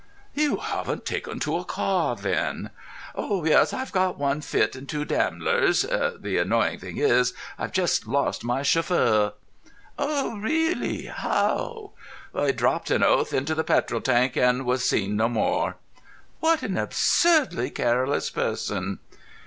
"You 0.33 0.57
haven't 0.57 1.05
taken 1.05 1.39
to 1.41 1.57
a 1.57 1.63
car, 1.63 2.15
then?" 2.15 2.71
"Oh, 3.13 3.45
yes. 3.45 3.71
I've 3.71 3.91
got 3.91 4.17
one 4.17 4.41
Fit 4.41 4.75
and 4.75 4.89
two 4.89 5.05
Damlers. 5.05 5.83
The 5.83 6.37
annoying 6.39 6.79
thing 6.79 6.97
is, 6.97 7.35
I've 7.59 7.71
just 7.71 8.07
lost 8.07 8.43
my 8.43 8.63
chauffeur." 8.63 9.33
"Oh, 9.99 10.37
really? 10.39 11.05
How?" 11.05 11.91
"He 12.35 12.51
dropped 12.51 12.89
an 12.89 13.03
oath 13.03 13.31
into 13.31 13.53
the 13.53 13.63
petrol 13.63 14.01
tank 14.01 14.35
and 14.35 14.65
was 14.65 14.83
seen 14.83 15.15
no 15.17 15.29
more." 15.29 15.75
"What 16.39 16.63
an 16.63 16.79
absurdly 16.79 17.69
careless 17.69 18.31
person!" 18.31 18.97